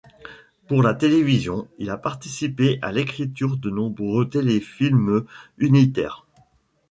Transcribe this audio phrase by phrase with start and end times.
[0.67, 5.25] Pour la télévision, il a participé à l’écriture de nombreux téléfilms
[5.59, 6.25] unitaires.